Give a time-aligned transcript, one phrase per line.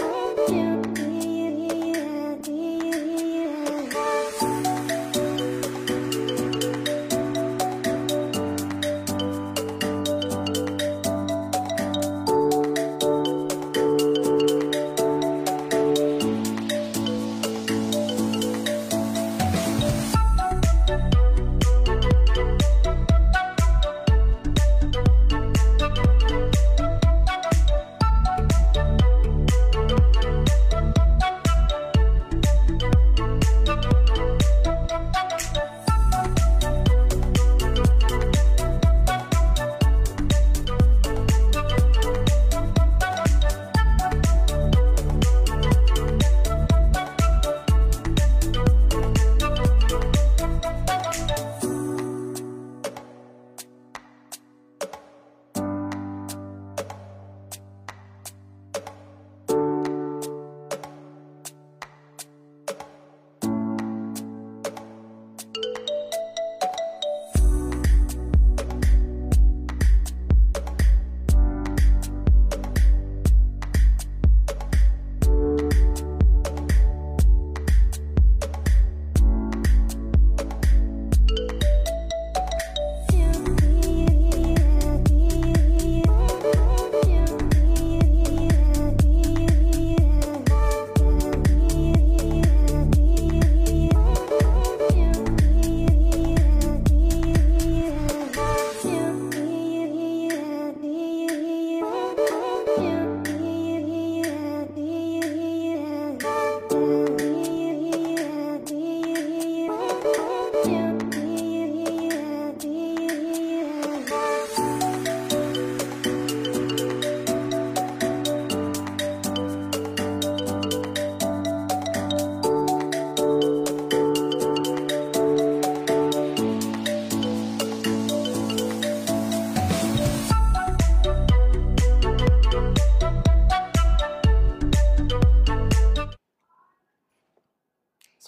[0.00, 0.21] Oh.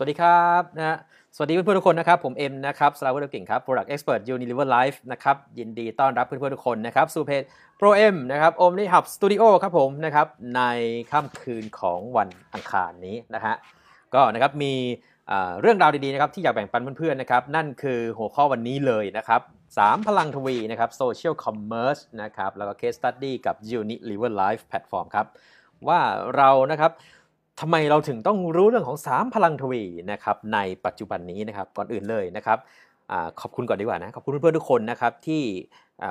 [0.05, 0.99] สวัสดีครับนะ
[1.35, 7.43] สวัสดีเพื่อนๆทุกคนนะครับ ผมเอ็มนะครับสลาวุฒิเก่งครับ Product Expert Unilever Life นะครับยินดีต้อนรับเพื่อนๆทุกคนนะครับสู่เพจ
[7.81, 10.27] Pro M นะครับ Omni Hub Studio ครับผมนะครับ
[10.57, 10.63] ใน
[11.11, 13.55] ค่ำคืนของวันอังคารนี้นะฮะ
[14.15, 14.75] ก็นะครับมี
[15.61, 19.41] เรื่องราวดีๆนะครับที่อยากแบ่งปันเพื่อนๆนะครับนั่นคือหัวข้อวันนี้เลยนะครับ
[19.79, 25.27] สามพลังทวีนะครับ Social Commerce นะครับแล้วก็ Case Study กับ Unilever Life Platform ครับ
[25.89, 26.01] ว่า
[26.37, 26.93] เรานะครับ
[27.61, 29.83] ทำไมเราถึงต้องรู้เรื่องของ 3 พลังทวี
[30.13, 32.59] นะครับในปัจจุบันนี้นะครับก่อนอื่นเลยนะครับ
[33.11, 35.43] อขอบคุณก่อนดีกว่านะขอบคุณเพื่อนๆทุกคนนะครับที่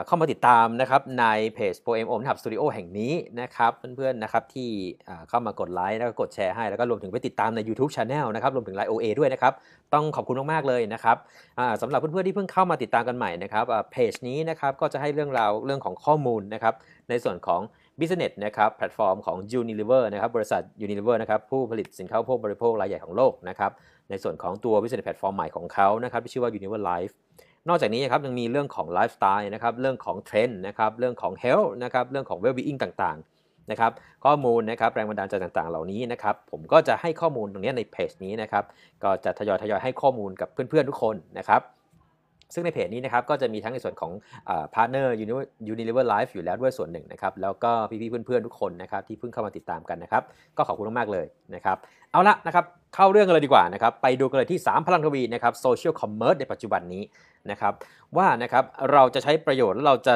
[0.08, 4.70] เข้ามาติดตามนะครับในเพจ Pro M Om Hub Studio แห่งนี้นะครับเพื่อนๆนะครับที่
[5.30, 9.54] เข้ามากดไลค์แล้วก็กดแชร์ให้แล้วก็รวมถึงไปติดตามใน YouTube Channel นะครับรวมถึง Line OA ด้วยนะครับ
[9.94, 11.18] ต้องขอบคุณมากๆเลยนะครับ
[11.82, 16.74] สำหรับเพื่อนๆที่เพิ่งเข้ามาติดตามกันใหม่นะครับเพจนี้นะครับก็จะให้เรื่องราวเรื่องของข้อมูลนะครับ
[17.10, 17.62] ในส่วนของ
[18.00, 23.72] Business นะครับแพลตฟอร์มของ Unilever นะครับบริษัท Unilever นะครับผู้ผลิตสินค้าอุปโภคบริโภครายใหญ่ของโลกนะครับ
[24.10, 27.14] ในส่วนของตัว Business แพลตฟอร์มใหม่ของเขานะครับที่ชื่อว่า Unilever Life
[27.68, 33.92] นอกจากนี้นะครับยังมีเรื่องของไลฟ์สไตล์นะครับเรื่องของเทรนด์นะครับเรื่องของ health นะครับเรื่องของ well-being ต่างๆนะครับ
[34.26, 38.64] ข้อมูลนะครับแรงบันดาลใจต่างๆ เหล่านี้นะครับผมก็จะให้ข้อมูลตรงนี้ในเพจนี้นะครับ
[39.04, 41.62] ก็จะทยอยทยอยให้ข้อมูลกับเพื่อนๆทุกคนนะครับ
[42.54, 44.12] ซึ่งในเพจนี้นะครับก็จะมีทั้งในส่วนของ
[44.74, 45.16] พาร์ทเนอร์
[45.74, 50.24] Unilever Life อยู่แล้วด้วยส่วนหนึ่งนะครับแล้วก็พี่ๆเพื่อนๆทุกคนนะครับที่เพิ่งเข้ามาติดตามกันนะครับ
[50.58, 51.26] ก็ขอบคุณมากๆเลย
[51.56, 51.78] นะครับ
[52.12, 57.04] เอาละนะครับเข้าเรื่องกันเลยดีกว่านะครับไปดูกันเลยที่ 3 พลังทวีนะครับ Social Commerce ในปัจจุบันนี้
[57.52, 57.74] นะครับ
[58.18, 60.16] ว่านะครับเราจะใช้ประโยชน์แล้วเราจะ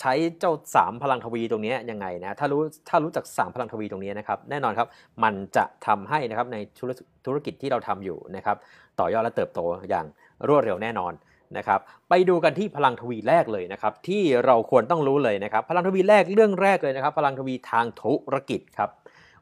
[0.00, 4.88] ใช้เจ้า 3 พลังทวีตรงนี้ยังไงนะถ้ารู้ถ้ารู้จัก 3 พลังทวีตรงนี้นะครับแน่นอนครับ
[5.22, 6.90] มันจะทำให้นะครับในธุร
[7.26, 8.56] ธุรกิจที่เราทำอยู่นะครับ
[9.00, 9.60] ต่อยอดและเติบโต
[9.90, 10.06] อย่าง
[10.48, 11.12] รวดเร็วแน่นอน
[11.58, 18.90] นะครับไปดูกันที่พลังทวีแรกเลยนะครับที่เราควรต้องรู้เลยนะครับพลังทวีแรกเรื่องแรกเลยนะครับพลังทวีทางธุรกิจครับ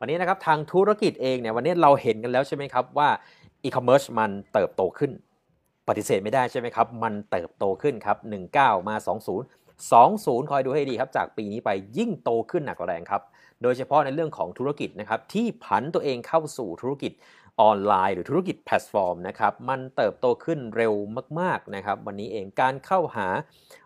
[0.01, 3.09] วันนี้นะครับทางธุรกิจเองเนี่ยวันนี้เราเห็นกันแล้วใช่ไหมครับว่า
[3.63, 5.11] อีคอมเมิร์ซมันเติบโตขึ้น
[5.89, 8.17] ปฏิเสธไม่ได้ใช่ไหมครับมันเติบโตขึ้นครับ
[8.53, 9.09] 19 มา 20
[9.81, 13.23] 20 คอยดูให้ดีครับ จากปีนี้ไปยิ่งโตขึ้นหนักแรงครับ
[13.63, 17.13] โดยเฉพาะในเรื่องของธุรกิจนะครับที่ผันตัวเองเข้าสู่ธุรกิจ
[17.61, 20.95] ออนไลน์ หรือธุรกิจแพลตฟอร์มนะครับมันเติบโตขึ้นเร็ว
[21.41, 23.29] มากๆนะครับวันนี้เองการเข้าหา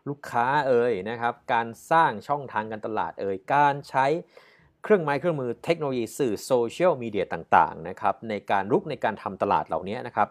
[0.09, 4.07] ลูกค้าเอ่ยนะครับการสร้างช่องทางการตลาดเอ่ยการใช้
[4.83, 10.29] เครื่องไม้เครื่องมือเทคโนโลยีสื่อโซเชียลมีเดียต่างๆนะครับในการรุกในการทำตลาดเหล่านี้นะครับ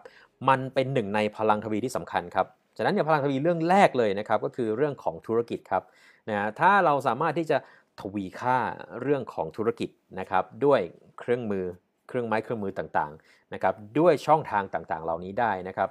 [0.48, 2.46] มันเป็นหนึ่งในพลังทวีที่สำคัญครับ
[2.76, 5.82] ฉะนั้นเนี่ยพลังทวีเรื่องแรกเลยนะครับก็คือเรื่องของธุรกิจครับ
[6.28, 7.58] นะถ้าเราสามารถที่จะ
[8.00, 8.56] ทวีค่า
[9.02, 10.80] เรื่องของธุรกิจนะครับด้วย
[11.18, 11.64] เครื่องมือ
[12.08, 15.88] เครื่องไม้เครื่องมือต่างๆนะครับด้วยช่องทางต่างๆ เหล่านี้ได้นะครับ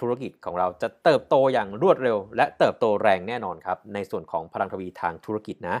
[0.00, 5.76] ธุรกิจของเราจะเติบโตอย่างรวดเร็ว และเติบโตแรงแน่นอนครับในส่วนของพลังทวีทางธุรกิจนะ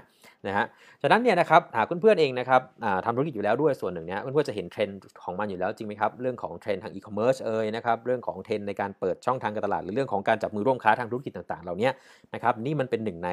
[0.46, 0.66] นะฮะ
[1.02, 2.60] ฉะนั้นเนี่ยนะครับหากเพื่อนๆเองนะครับ
[3.04, 11.90] ทำธุรกิจอยู่แล้วด้วยส่วนหนึ่งเนี่ยเพื่อนๆจะเห็นเทรนด์ของมันอยู่แล้วจริงไหมครับเรื่องของเทรนด์ทางอีคอมเมิร์ซเอ่ยนะครับเรื่องของเทรนด์ในการเปิดช่องทางการตลาดหรือเรื่องของการจับมือร่วมค้าทางธุรกิจต่างๆ เหล่านี้
[12.34, 13.30] นะครับนี่มันเป็นหนึ่งใน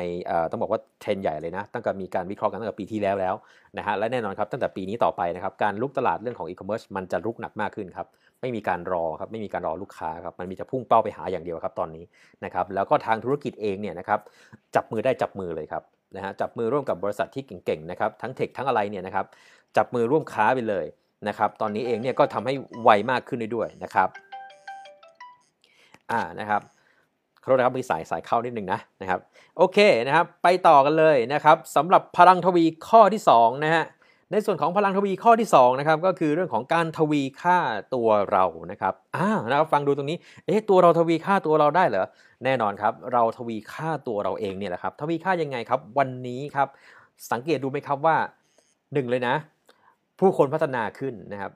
[0.51, 3.35] ต้องบอกว่าเทรนด์ใหญ่เลยนะตั้งแต่มีการวิเคราะห์กันตั้งแต่ปีที่แล้วแล้ว
[3.77, 8.07] นะฮะและแน่นอนครับตั้งแต่ปีนี้ต่อไปนะครับการลุกตลาดเรื่องของอีคอมเมิร์ซมันจะลุกหนักมากขึ้นครับ
[8.41, 12.03] ไม่มีการรอครับไม่มีการรอลูกค้าครับมันมีจะพุ่งเป้าไปหาอย่างเดียวครับตอนนี้
[12.45, 14.19] นะครับแล้วก็ทางธุรกิจเองเนี่ยนะครับ
[14.75, 15.83] จับมือได้จับมือเลยครับ
[16.15, 19.25] นะฮะจับมือร่วมกับบริษัทที่เก่งๆนะครับทั้งเทคทั้งอะไรเนี่ยนะครับ
[19.77, 20.85] จับมือร่วมค้าไปเลย
[21.27, 22.53] นะครับตอนนี้เองเนี่ยก็ทำให้
[22.83, 24.09] ไวมากขึ้นด้ด้วยนะครับ
[26.11, 26.61] อ่านะครับ
[27.41, 29.19] ขอโทษนะครับมีสายสายเข้านิดนึงนะนะครับ
[29.57, 33.83] โอเคนะครับไปต่อกันเลยนะครับสำหรับพลังทวีข้อที่2นะฮะ
[34.31, 37.57] ในส่วนของพลังทวีข้อที่2นะครับก็คือเรื่องของการทวีค่า
[37.95, 42.05] ตัวเรานะครับอ่านะครับฟังดูตรงนี้เอ๊ะตัวเราทวีค่าตัวเราได้เหรอ
[42.45, 46.67] แน่นอนครับ เราทวีค่าตัวเราเองเนี่ยแหละครับทวีค่ายังไงครับ วันนี้ครับ
[47.31, 48.15] สังเกตดูไหมครับว่า
[48.93, 49.35] หนึ่งเลยนะ
[50.19, 51.51] ผู้คนพัฒนาขึ้นนะครับ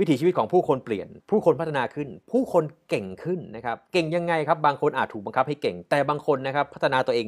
[0.00, 7.26] วิถีชีวิตของผู้คนเปลี่ยน ผู้คนพัฒนาขึ้น ผู้คนเก่งขึ้นนะครับ เก่งยังไงครับ บางคนอาจถูกบังคับให้เก่ง แต่บางคนนะครับพัฒนาตัวเอง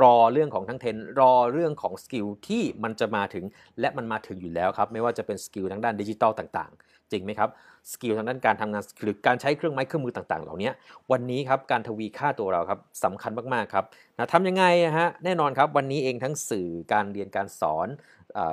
[0.00, 3.44] รอเรื่องของทั้งเทรนด์รอเรื่องของ skill ที่มันจะมาถึง
[3.80, 6.72] และมันมาถึงอยู่แล้วครับ ไม่ว่าจะเป็น skill ทางด้านดิจิตอลต่าง
[7.12, 7.50] จริงไหมครับ
[7.92, 10.70] skill ทางด้านการทำงานหรือการใช้เครื่องไม้เครื่องมือต่างๆ เหล่านี้
[11.12, 13.84] วันนี้ครับการทวีค่าตัวเราครับสำคัญมากๆครับ
[14.16, 14.64] นะทำยังไง
[14.98, 17.88] ฮะแน่นอนครับวันนี้เองทั้งสื่อการเรียนการสอน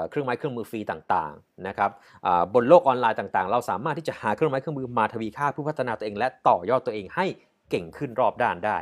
[0.10, 1.92] เครื่องไม้เครื่องมือฟรีต่างๆนะครับ
[2.54, 7.26] บนโลกออนไลน์ต่างๆ เราสามารถที่จะหาเครื่องไม้เครื่องมือมาทวีค่าเพื่อพัฒนาตัวเอง และต่อยอดตัวเองให้
[7.70, 8.78] เก่งขึ้นรอบด้านได้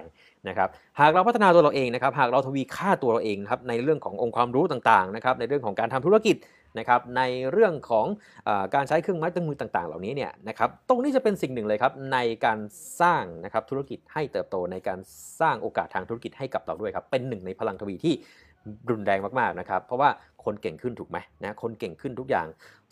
[0.47, 0.69] นะครับ
[0.99, 6.35] หากเราพัฒนาตัวเราเองนะครับหากเราทวีค่าตัวเราเองครับในเรื่องขององค์ความรู้ต่างๆนะครับในเรื่องของการทำธุรกิจ
[6.79, 7.21] นะครับใน
[7.51, 8.05] เรื่องของ
[8.47, 12.59] อการใช้เครื่องไม้เครื่องมือต่าง ๆ เหล่านี้เนี่ยนะครับตรงนี้จะเป็นสิ่งหนึ่งเลยครับในการ
[13.01, 14.99] สร้างนะครับธุรกิจให้เติบโตในการ
[15.39, 18.13] สร้างโอกาสทางธุรกิจให้กับเราด้วยครับเป็นหนึ่งในพลังทวีที่
[18.89, 20.09] รุนแรงมากๆนะครับเพราะว่า
[20.45, 22.47] คนเก่งขึ้นถูกไหมนะคนเก่งขึ้นทุกอย่าง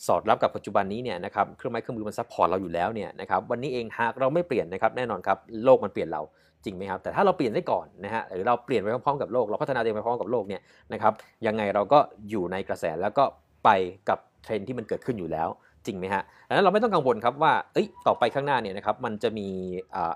[0.07, 6.21] สอดรับกับปัจจุบันนี้เนี่ยนะครับเครื่องไม้เครื่องมือมัน support เราอยู่แล้วเนี่ยนะครับวันนี้เองหากเราไม่เปลี่ยนนะครับแน่นอนครับโลกมันเปลี่ยนเรา
[6.65, 10.61] จริงไหมครับแต่ถ้าเราเปลี่ยนได้ก่อนนะฮะหรือเราเปลี่ยนไปพร้อมๆกับโลก เราพัฒนาตัวเองไปพร้อมกับโลกเนี่ย
[10.93, 11.13] นะครับ
[11.47, 11.99] ยังไงเราก็
[12.29, 13.23] อยู่ในกระแสแล้วก็
[13.63, 13.69] ไป
[14.09, 15.49] กับเทรนด์ที่มันเกิดขึ้นอยู่แล้ว
[15.85, 19.47] จริงไหมฮะดังนั้นเราไม่ต้องกังวลครับว่าเอ้ยต่อไปข้างหน้าเนี่ยนะครับมันจะมี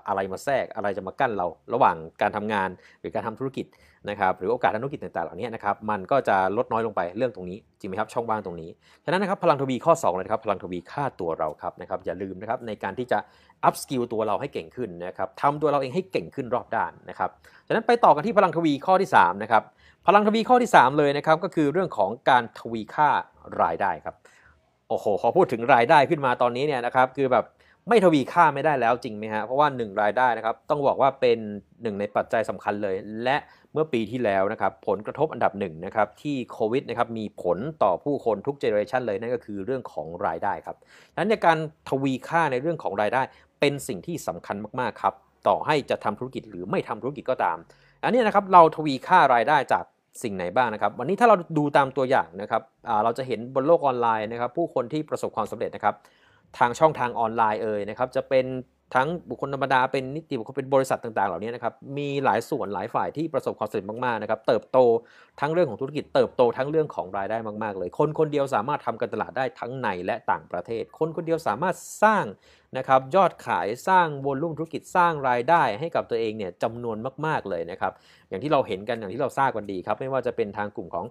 [0.08, 2.68] อะไรมาแทรกอะไรจะมากั้นเรา ระหว่างการทำงาน
[3.00, 3.66] หรือการทำธุรกิจ
[4.10, 8.70] นะครับหรือโอกาสทางธุรกิจต่างๆเหล่านี้นะครับมันก็จะลดน้อยลงไปเรื่องตรงนี้จริงไหมครับช่องว่างตรงนี้
[9.04, 13.18] ฉะนั้นนะครับพลังทวีข้อ2เลยครับพลังทวีค่าตัวเราครับนะครับอย่าลืมนะครับในการที่จะ
[13.64, 17.30] upskill ตัวเราให้เก่งขึ้นนะครับทำตัวเราเองให้เก่งขึ้นรอบด้านนะครับ
[17.66, 19.62] ฉะนั้นไปต่อกันที่พลังทวีข้อที่3นะครับ
[20.06, 23.08] พลังทวีข้อที่ 3 เลยนะครับก็คือเรื่องของการทวีค่า
[23.62, 24.14] รายได้ครับ
[24.88, 27.44] โอ้โหพอพูดถึงรายได้ขึ้นมาตอนนี้เนี่ยนะครับคือแบบ
[27.88, 31.38] ไม่ทวีค่าไม่ได้แล้วจริงไหมฮะเพราะว่า 1 รายได้นะครับต้องบอกว่าเป็น
[31.82, 33.36] หนึ่งในปัจจัยสำคัญเลย และ
[33.72, 40.76] เมื่อปีที่แล้วนะครับผลกระทบอันดับหนึ่งนะครับที่โควิดนะครับมีผลต่อผู้คนทุกเจเนอเรชันเลยนั่นก็คือเรื่องของรายได้ครับ
[41.16, 41.58] นั้นในการ
[41.88, 43.22] ทวีค่าในเรื่องของรายได้
[43.60, 45.14] เป็นสิ่งที่สำคัญมากๆครับ
[45.48, 47.58] ต่อให้จะทำธุรกิจหรือไม่ทำธุรกิจก็ตาม
[48.02, 49.84] อันนี้นะครับเราทวีค่ารายได้จาก
[50.22, 52.62] สิ่งไหนบ้างนะครับ วันนี้ถ้าเราดูตามตัวอย่างนะครับ
[53.04, 55.94] เราจะเห็นบนโลกออนไลน์นะครับ ผู้คนที่ประสบความสำเร็จนะครับ
[56.58, 58.46] ทางช่องทางออนไลน์เอ่ยนะครับ จะเป็น
[58.94, 64.78] ทั้งบุคคลธรรมดาเป็นนิติบุคคลเป็นบริษัทต่างๆ เหล่านี้นะครับมีหลายส่วนหลายฝ่ายที่ประสบความสำเร็จมากๆนะครับเติบโต
[65.40, 72.24] ทั้งเรื่องของธุรกิจเติบโตทั้งเรื่องของรายได้มากๆ เลย คนคนเดียวสามารถทำการตลาดได้ทั้งในและต่างประเทศ คนคนเดียวสามารถสร้าง
[72.78, 77.92] นะครับยอดขายสร้างวอลุ่มธุรกิจสร้างรายได้ให้กับตัวเองเนี่ยจำนวนมากๆเลยนะครับ
[78.28, 81.04] อย่างที่เราเห็นกันอย่างที่เราทราบกันดีครับไม่ว่าจะเป็นทางกลุ่มของ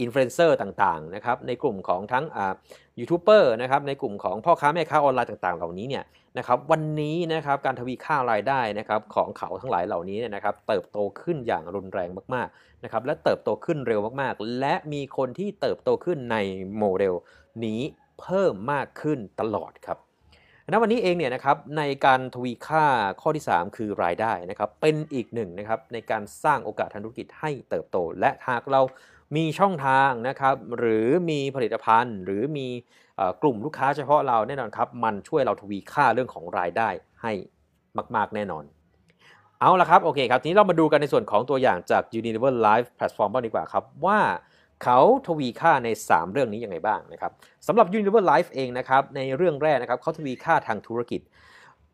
[0.00, 2.24] อินฟลูเอนเซอร์ต่างๆนะครับในกลุ่มของทั้ง
[2.98, 6.04] ยูทูบเบอร์นะครับในกลุ่มของพ่อค้าแม่ค้าออนไลน์ต่างๆ เหล่านี้เนี่ย
[6.38, 16.36] นะครับวันนี้นะครับการทวีค่ารายได้นะครับของเขาทั้งหลายเหล่านี้เนี่ยนะครับเติบโตขึ้นอย่างรุนแรงมากๆนะครับและเติบโตขึ้นเร็วมากๆ และมีคนที่เติบโตขึ้นใน
[16.78, 17.14] โมเดล
[17.64, 17.80] นี้
[18.20, 19.98] เพิ่มมากขึ้นตลอดครับ
[20.72, 22.84] ณวันนี้เองเนี่ยนะครับในการทวีค่า
[23.20, 28.80] ข้อที่ 3 คือรายได้นะครับเป็นอีกหนึ่งนะครับในการสร้างโอกาสทางธุรกิจให้เติบโต และหากเรา
[29.36, 32.68] มีช่องทางนะครับหรือมีผลิตภัณฑ์หรือมี
[33.42, 36.88] กลุ่มลูกค้าเฉพาะเราแน่นอนครับ มันช่วยเราทวีค่าเรื่องของรายได้
[37.22, 37.32] ให้
[38.16, 38.64] มาก ๆ แน่นอน
[39.60, 44.18] เอาละครับโอเคครับทีนี้เรามาดูกันในส่วนของตัวอย่างจาก Unilever Live Platform บ้างดีกว่าครับว่า
[44.82, 47.32] เขาทวีค่าใน 3 เรื่องนี้ยังไงบ้างนะครับ
[47.66, 51.20] สำหรับ Unilever Life เองนะครับในเรื่องแรกนะครับเขาทวีค่าทางธุรกิจ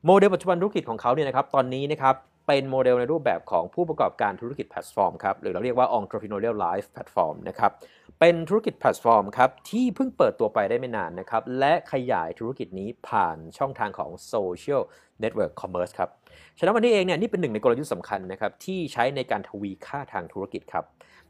[0.07, 2.15] โมเดลปัจจุบันธุรกิจของเขาเนี่ยนะครับตอนนี้นะครับ
[2.47, 7.71] เป็นโมเดลในรูปแบบของผู้ประกอบการธุรกิจแพลตฟอร์มครับหรือเราเรียกว่า Unilever Life Platform นะครับ
[8.21, 14.83] เป็นธุรกิจแพลตฟอร์มครับที่เพิ่งเปิดตัวไปได้ไม่นานนะครับ และขยายธุรกิจนี้ผ่านช่องทางของ social
[15.23, 16.11] network commerce ครับ
[16.59, 20.85] ฉะนั้นวันนี้เองเนี่ยนี่เป็นหนึ่งในกลยุทธ์สำคัญนะครับที่ใช้ในการทวีค่าทางธุรกิจครับ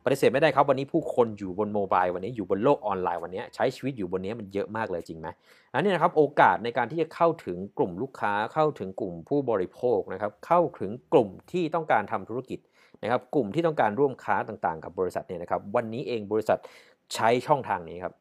[0.05, 5.29] ปฏิเสธไม่ได้ครับวันนี้ผู้คนอยู่บน mobile วันนี้อยู่บนโลกออนไลน์วันนี้ใช้ชีวิตอยู่บนนี้มันเยอะมากเลยจริงไหม
[5.73, 12.61] อันนี้นะครับโอกาสในการที่จะเข้าถึงกลุ่มลูกค้าเข้าถึงกลุ่มผู้บริโภคนะครับเข้าถึงกลุ่มที่ต้องการทำธุรกิจ
[13.03, 16.59] นะครับกลุ่มที่ต้องการร่วมค้าต่างๆ กับบริษัทเนี่ยนะครับวันนี้เองบริษัท
[17.15, 18.15] ใช้ช่องทางนี้ครับ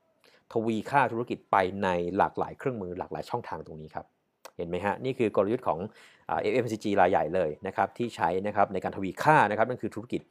[0.54, 4.06] ทวีค่าธุรกิจไปในหลากหลายเครื่องมือหลากหลายช่องทางตรงนี้ครับ
[4.58, 5.80] เห็นไหมฮะนี่คือกลยุทธ์ของ
[6.52, 10.22] FMCG รายใหญ่เลยนะครับที่ใช้นะครับในการทวีค่านะครับนั่นคือธุรกิจ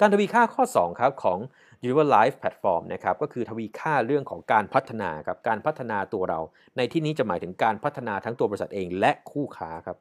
[0.00, 1.38] การทวีค่าข้อ2ครับของ
[1.84, 6.40] Unilever Life Platform นะครับก็คือทวีค่าเรื่องของการพัฒนาครับการพัฒนาตัวเรา
[6.76, 9.96] ในที่นี้จะหมายถึงการพัฒนาทั้งตัวบริษัทเองและคู่ค้าครับ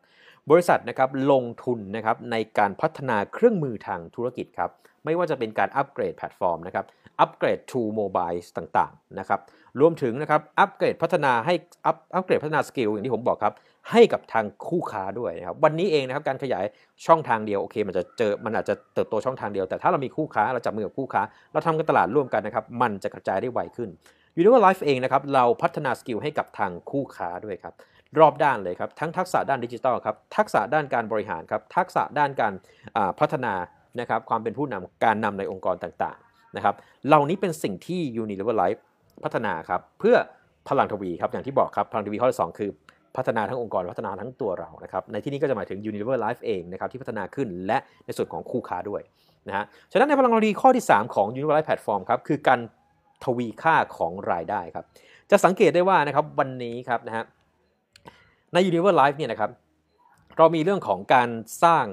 [0.50, 4.70] บริษัทนะครับลงทุนนะครับในการพัฒนาเครื่องมือทางธุรกิจครับ
[5.06, 6.86] ไม่ว่าจะเป็นการอัปเกรดแพลตฟอร์มนะครับ
[7.20, 9.40] อัปเกรด to mobile ต่างๆนะครับ
[9.80, 11.54] รวมถึงนะครับอัปเกรดพัฒนาให้
[11.86, 13.54] อัปอัปเกรดพัฒนา skill อย่างที่ผมบอกครับ
[13.92, 16.66] ให้กับทางคู่ค้าด้วยนะครับวันนี้เองนะครับการขยาย
[17.06, 21.22] ช่องทางเดียวโอเค มันจะเจอมันอาจจะเติบโตช่องทางเดียวแต่ถ้าเรามีคู่ค้าเราจับมือกับคู่ค้า
[21.54, 23.90] เราทำกันตลาดร่วมกันนะครับมันจะกระจายได้ไวขึ้น
[24.38, 27.74] Unilever Life เองนะครับเราพัฒนา skill ให้กับทางคู่ค้าด้วยครับ
[28.20, 32.54] รอบด้านเลยครับทั้งทักษะด้านดิจิทัลครับทักษะด้านการบริหารครับทักษะด้านการ
[33.20, 33.54] พัฒนา
[34.00, 36.76] นะครับความเป็นผู้นำการนำในองค์กรต่างๆนะครับ
[37.08, 38.80] เหล่านี้เป็นสิ่งที่ Unilever Life
[39.24, 40.16] พัฒนาครับเพื่อ
[40.70, 42.70] พลังทวีครับอย่างที่บอกครับพลังทวีข้อที่2คือ
[43.18, 49.02] พัฒนาทั้งองค์กรพัฒนาทั้งตัวเรานะครับในที่นี้ก็จะหมายถึง Unilever Life เองนะครับที่พัฒนาขึ้นและในส่วนของคู่ค้าด้วย
[49.48, 52.60] นะฮะฉะนั้นในพลังทวีข้อที่ 3 ของ Unilever Life Platform ครับคือการ
[53.26, 54.86] ทวีค่าของรายได้ครับ
[55.32, 57.24] จะสังเกตได้ว่านะครับวันนี้ครับนะฮะ
[58.54, 59.52] ใน Unilever Life เนี่ยนะครับ
[60.38, 61.30] เรามีเรื่องของการ
[61.64, 61.86] สร้าง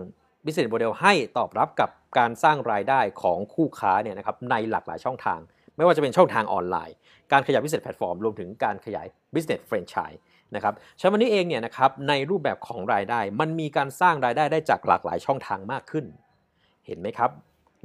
[0.44, 5.40] business model ให้ตอบรับกับการสร้างรายได้ของคู่ค้าเนี่ยนะครับในหลากหลายช่องทาง
[5.76, 6.96] ไม่ว่าจะเป็นช่องทางออนไลน์
[7.32, 10.20] การขยาย business platform รวมถึงการขยาย business franchise
[10.54, 16.04] นะครับฉะนั้นวันนี้เองเนี่ยนะครับในรูปแบบของรายได้ มันมีการสร้างรายได้ได้จากหลากหลายช่องทางมากขึ้น
[16.86, 17.30] เห็นไหมครับ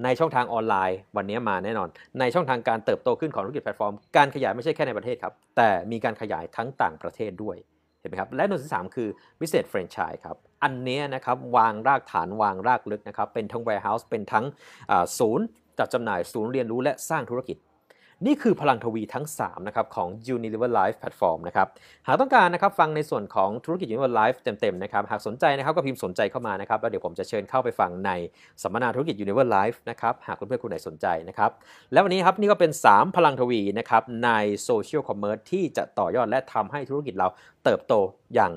[0.03, 7.57] ในช่องทางออนไลน์วันนี้มาแน่นอน ในช่องทางการเติบโตขึ้นของธุรกิจแพลตฟอร์ม การขยายไม่ใช่แค่ในประเทศครับ แต่มีการขยายทั้งต่างประเทศด้วย
[8.01, 14.45] เห็นไหมครับและหน่วยที่สามคือ business franchise ครับอันนี้นะครับวางรากฐานวางรากลึกนะครับเป็นทั้ง warehouse เป็นทั้ง
[15.19, 15.45] ศูนย์
[15.79, 17.57] จัดจำหน่ายศูนย์เรียนรู้และสร้างธุรกิจ
[18.25, 21.67] นี่คือพลังทวีทั้ง 3 นะครับ ของ Unilever Life Platform นะครับ
[22.07, 28.11] หากต้องการนะครับฟังในส่วนของธุรกิจ Unilever Life เต็มๆนะครับ หากสนใจนะครับก็พิมพ์สนใจเข้ามานะครับ แล้วเดี๋ยวผมจะเชิญเข้าไปฟังใน
[28.61, 31.51] สัมมนาธุรกิจ Unilever Life นะครับ หากเพื่อนๆคนไหนสนใจนะครับ
[31.91, 34.29] และวันนี้ครับนี่ก็เป็น 3 พลังทวีนะครับใน
[34.63, 37.27] โซเชียลคอมเมอร์ที่จะต่อยอดและทำให้ธุรกิจเรา
[37.63, 37.93] เติบโต
[38.33, 38.51] อย่าง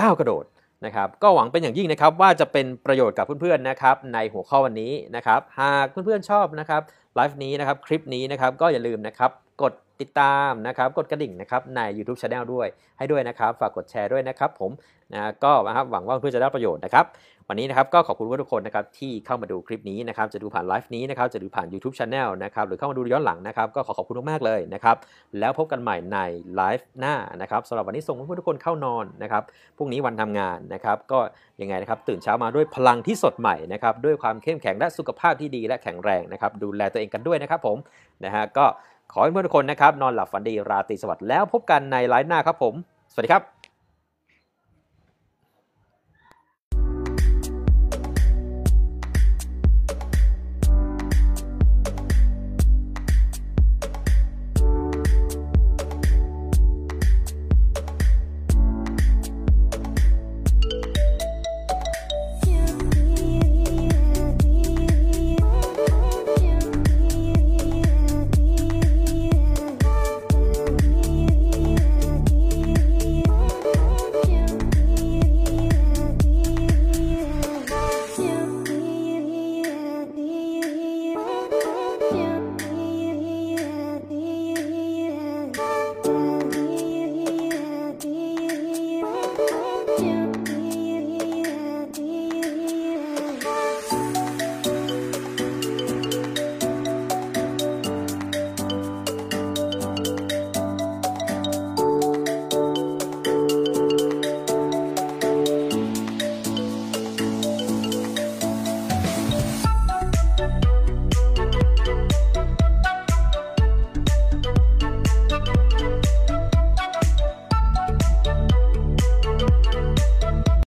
[0.00, 0.44] ก้าวกระโดด
[0.86, 6.82] นะครับก็หวังเป็นอย่างยิ่งนะครับว่าจะเป็นประโยชน์กับเพื่อนๆนะครับในหัวข้อวันนี้นะครับหากเพื่อนๆชอบนะครับ
[7.16, 9.30] ไลฟ์นี้นะครับคลิปนี้นะครับก็อย่าลืมนะครับ
[9.62, 12.66] กดติดตามนะครับกดกระดิ่งนะครับใน YouTube Channel ด้วย
[12.98, 14.70] ให้ด้วยนะครับ ฝากกดแชร์ด้วยนะครับผม
[15.12, 17.06] นะก็นะครับหวังว่าเพื่อนจะได้ประโยชน์นะครับ
[17.48, 24.96] วันนี้นะครับก็ขอบคุณทุกคนนะครับที่เข้ามาดูคลิปนี้นะครับจะดูผ่านไลฟ์นี้นะครับจะดูผ่าน YouTube Channel นะครับหรือเข้ามาดูย้อนหลังนะครับก็ขอขอบคุณมากๆเลยนะครับ
[25.38, 26.18] แล้วพบกันใหม่ใน
[26.56, 29.42] ไลฟ์หน้านะครับสำหรับวันนี้ส่งเพื่อนทุกคนเข้านอนนะครับ
[29.76, 31.18] พรุ่งนี้วันทำงานนะครับก็
[31.60, 37.76] ยังไงนะครับตื่นเช้ามาด้วยพลังที่สดใหม่นะครับด้วยความเข้มแข็งและสุขภาพที่ดีและแข็งแรงนะครับดูแลตัวเองกันด้วยนะครับผม
[38.24, 38.66] นะฮะก็
[39.12, 42.74] ขอให้เพื่อนทุกคนนะครับนอนหลับฝันดีราตรีสวัสดิ์แล้วพบกันในไลฟ์หน้าครับผม
[43.12, 43.55] สวัสดีครับ